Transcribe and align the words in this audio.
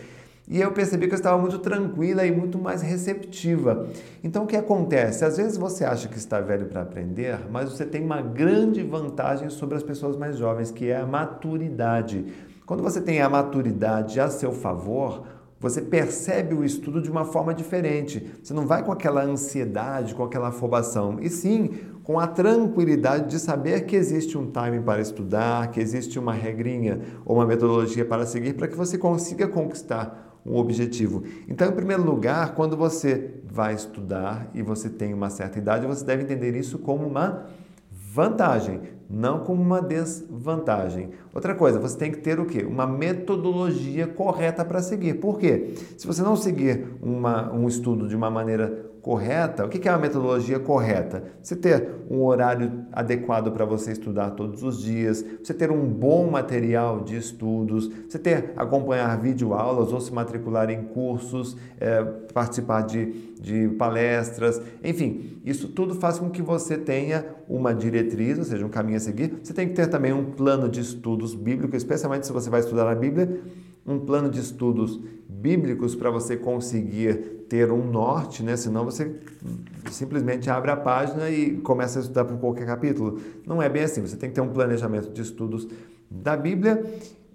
E 0.50 0.60
eu 0.60 0.72
percebi 0.72 1.08
que 1.08 1.14
eu 1.14 1.18
estava 1.18 1.38
muito 1.38 1.60
tranquila 1.60 2.26
e 2.26 2.32
muito 2.32 2.58
mais 2.58 2.82
receptiva. 2.82 3.88
Então 4.24 4.46
o 4.46 4.48
que 4.48 4.56
acontece? 4.56 5.24
Às 5.24 5.38
vezes 5.38 5.56
você 5.56 5.86
acha 5.86 6.08
que 6.08 6.18
está 6.18 6.42
velho 6.42 6.66
para 6.66 6.82
aprender, 6.82 7.40
mas 7.52 7.70
você 7.70 7.86
tem 7.86 8.04
uma 8.04 8.20
grande 8.20 8.82
vantagem 8.82 9.52
sobre 9.52 9.76
as 9.78 9.84
pessoas 9.84 10.18
mais 10.18 10.38
jovens, 10.38 10.72
que 10.72 10.90
é 10.90 10.98
a 10.98 11.06
maturidade. 11.06 12.26
Quando 12.66 12.82
você 12.82 13.00
tem 13.00 13.22
a 13.22 13.30
maturidade 13.30 14.20
a 14.20 14.28
seu 14.28 14.52
favor, 14.52 15.24
você 15.60 15.84
percebe 15.84 16.56
o 16.56 16.64
estudo 16.64 17.00
de 17.00 17.12
uma 17.12 17.26
forma 17.26 17.54
diferente. 17.54 18.28
Você 18.42 18.54
não 18.54 18.66
vai 18.66 18.84
com 18.84 18.92
aquela 18.92 19.22
ansiedade, 19.24 20.16
com 20.16 20.24
aquela 20.24 20.48
afobação, 20.48 21.18
e 21.22 21.30
sim 21.30 21.70
com 22.04 22.20
a 22.20 22.26
tranquilidade 22.26 23.30
de 23.30 23.38
saber 23.38 23.86
que 23.86 23.96
existe 23.96 24.36
um 24.36 24.50
timing 24.50 24.82
para 24.82 25.00
estudar, 25.00 25.70
que 25.70 25.80
existe 25.80 26.18
uma 26.18 26.34
regrinha 26.34 27.02
ou 27.24 27.36
uma 27.36 27.46
metodologia 27.46 28.04
para 28.04 28.26
seguir 28.26 28.54
para 28.54 28.68
que 28.68 28.76
você 28.76 28.98
consiga 28.98 29.48
conquistar 29.48 30.29
um 30.46 30.56
objetivo. 30.56 31.24
Então, 31.48 31.68
em 31.68 31.72
primeiro 31.72 32.04
lugar, 32.04 32.56
quando 32.56 32.76
você 32.76 33.32
vai 33.46 33.74
estudar 33.74 34.50
e 34.54 34.62
você 34.62 34.90
tem 34.90 35.14
uma 35.14 35.30
certa 35.30 35.60
idade, 35.60 35.86
você 35.86 36.04
deve 36.04 36.24
entender 36.24 36.56
isso 36.56 36.80
como 36.80 37.06
uma 37.06 37.46
vantagem, 37.92 38.82
não 39.10 39.40
como 39.40 39.62
uma 39.62 39.82
desvantagem. 39.82 41.12
Outra 41.34 41.54
coisa, 41.54 41.80
você 41.80 41.98
tem 41.98 42.12
que 42.12 42.18
ter 42.18 42.40
o 42.40 42.46
quê? 42.46 42.64
Uma 42.64 42.88
metodologia 42.88 44.08
correta 44.08 44.66
para 44.66 44.82
seguir. 44.82 45.16
Por 45.16 45.40
quê? 45.40 45.74
Se 45.98 46.08
você 46.08 46.22
não 46.22 46.36
seguir 46.36 46.88
uma, 47.02 47.52
um 47.54 47.68
estudo 47.68 48.08
de 48.08 48.16
uma 48.16 48.30
maneira 48.30 48.89
correta, 49.02 49.66
o 49.66 49.70
que 49.70 49.88
é 49.88 49.92
a 49.92 49.98
metodologia 49.98 50.60
correta? 50.60 51.24
Você 51.42 51.56
ter 51.56 51.90
um 52.10 52.24
horário 52.24 52.86
adequado 52.92 53.52
para 53.52 53.66
você 53.66 53.92
estudar 53.92 54.32
todos 54.32 54.64
os 54.64 54.82
dias, 54.82 55.24
você 55.44 55.54
ter 55.54 55.72
um 55.72 55.86
bom 55.86 56.30
material 56.30 57.02
de 57.02 57.16
estudos, 57.16 57.90
você 58.08 58.20
ter 58.20 58.54
acompanhar 58.56 59.20
videoaulas 59.20 59.92
ou 59.92 60.02
se 60.02 60.14
matricular 60.14 60.70
em 60.70 60.84
cursos, 60.84 61.56
é, 61.80 62.04
participar 62.34 62.82
de, 62.82 63.12
de 63.40 63.70
palestras, 63.78 64.62
enfim, 64.84 65.40
isso 65.46 65.70
tudo 65.70 65.96
faz 65.96 66.20
com 66.20 66.30
que 66.30 66.42
você 66.42 66.78
tenha 66.78 67.26
uma 67.48 67.74
diretriz, 67.74 68.38
ou 68.38 68.44
seja, 68.44 68.66
um 68.66 68.70
caminho 68.70 68.98
a 68.98 69.00
seguir. 69.00 69.40
Você 69.42 69.54
tem 69.54 69.68
que 69.68 69.74
ter 69.74 69.88
também 69.88 70.14
um 70.14 70.32
plano 70.32 70.70
de 70.70 70.82
estudos 70.82 71.34
bíblico, 71.34 71.76
especialmente 71.76 72.28
se 72.28 72.34
você 72.34 72.50
vai 72.50 72.60
estudar 72.60 72.90
a 72.90 72.96
Bíblia, 72.96 73.42
um 73.92 74.00
plano 74.00 74.30
de 74.30 74.40
estudos 74.40 75.00
bíblicos 75.28 75.96
para 75.96 76.10
você 76.10 76.38
conseguir 76.38 77.46
ter 77.50 77.72
um 77.72 77.84
norte, 77.84 78.44
né? 78.44 78.56
senão 78.56 78.86
você 78.86 79.16
simplesmente 79.90 80.50
abre 80.50 80.70
a 80.70 80.78
página 80.78 81.30
e 81.30 81.58
começa 81.58 82.00
a 82.00 82.02
estudar 82.02 82.26
por 82.26 82.38
qualquer 82.38 82.66
capítulo. 82.66 83.20
Não 83.46 83.62
é 83.62 83.68
bem 83.68 83.84
assim, 83.84 84.02
você 84.02 84.16
tem 84.16 84.30
que 84.30 84.36
ter 84.36 84.42
um 84.42 84.50
planejamento 84.50 85.12
de 85.12 85.22
estudos 85.22 85.68
da 86.10 86.38
Bíblia, 86.38 86.84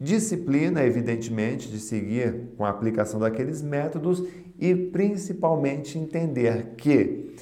disciplina, 0.00 0.84
evidentemente, 0.84 1.68
de 1.68 1.78
seguir 1.78 2.50
com 2.56 2.64
a 2.64 2.70
aplicação 2.70 3.18
daqueles 3.18 3.62
métodos 3.62 4.22
e 4.58 4.74
principalmente 4.74 5.98
entender 5.98 6.74
que 6.76 7.34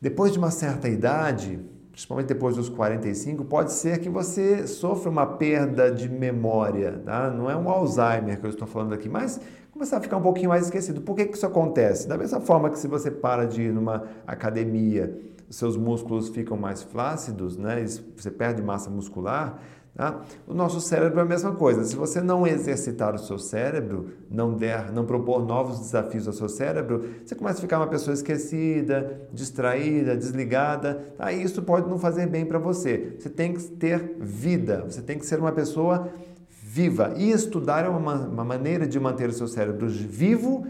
depois 0.00 0.32
de 0.32 0.38
uma 0.38 0.50
certa 0.50 0.88
idade, 0.88 1.60
principalmente 1.92 2.26
depois 2.26 2.56
dos 2.56 2.70
45, 2.70 3.44
pode 3.44 3.70
ser 3.72 4.00
que 4.00 4.08
você 4.08 4.66
sofra 4.66 5.10
uma 5.10 5.26
perda 5.26 5.92
de 5.92 6.08
memória, 6.08 7.02
tá? 7.04 7.30
Não 7.30 7.50
é 7.50 7.54
um 7.54 7.68
Alzheimer 7.68 8.40
que 8.40 8.46
eu 8.46 8.50
estou 8.50 8.66
falando 8.66 8.94
aqui, 8.94 9.10
mas 9.10 9.38
começar 9.70 9.98
a 9.98 10.00
ficar 10.00 10.16
um 10.16 10.22
pouquinho 10.22 10.48
mais 10.48 10.64
esquecido. 10.64 11.02
Por 11.02 11.14
que, 11.14 11.26
que 11.26 11.36
isso 11.36 11.46
acontece? 11.46 12.08
Da 12.08 12.16
mesma 12.16 12.40
forma 12.40 12.70
que 12.70 12.78
se 12.78 12.88
você 12.88 13.10
para 13.10 13.44
de 13.44 13.62
ir 13.62 13.72
numa 13.72 14.04
academia, 14.26 15.18
seus 15.50 15.76
músculos 15.76 16.30
ficam 16.30 16.56
mais 16.56 16.82
flácidos, 16.82 17.58
né? 17.58 17.84
você 18.16 18.30
perde 18.30 18.62
massa 18.62 18.88
muscular, 18.88 19.60
tá? 19.96 20.22
o 20.46 20.54
nosso 20.54 20.80
cérebro 20.80 21.20
é 21.20 21.22
a 21.22 21.26
mesma 21.26 21.52
coisa. 21.52 21.84
Se 21.84 21.94
você 21.96 22.20
não 22.20 22.46
exercitar 22.46 23.14
o 23.14 23.18
seu 23.18 23.38
cérebro, 23.38 24.10
não 24.30 24.54
der, 24.54 24.92
não 24.92 25.04
propor 25.04 25.44
novos 25.44 25.78
desafios 25.78 26.26
ao 26.26 26.32
seu 26.32 26.48
cérebro, 26.48 27.04
você 27.24 27.34
começa 27.34 27.58
a 27.58 27.60
ficar 27.60 27.78
uma 27.78 27.86
pessoa 27.86 28.14
esquecida, 28.14 29.20
distraída, 29.32 30.16
desligada. 30.16 31.14
Tá? 31.16 31.32
E 31.32 31.42
isso 31.42 31.62
pode 31.62 31.88
não 31.88 31.98
fazer 31.98 32.26
bem 32.26 32.44
para 32.44 32.58
você. 32.58 33.16
Você 33.18 33.28
tem 33.28 33.54
que 33.54 33.62
ter 33.62 34.16
vida, 34.20 34.84
você 34.88 35.02
tem 35.02 35.18
que 35.18 35.26
ser 35.26 35.38
uma 35.38 35.52
pessoa 35.52 36.08
viva. 36.48 37.12
E 37.16 37.30
estudar 37.30 37.84
é 37.84 37.88
uma, 37.88 38.14
uma 38.14 38.44
maneira 38.44 38.86
de 38.86 38.98
manter 38.98 39.28
o 39.28 39.32
seu 39.32 39.46
cérebro 39.46 39.88
vivo 39.88 40.66